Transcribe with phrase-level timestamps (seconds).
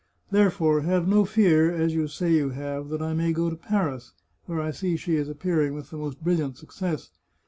[0.31, 4.13] Therefore, have no fear, as you say you have, that I may go to Paris,
[4.47, 7.11] where I see she is appearing with the most brilliant success.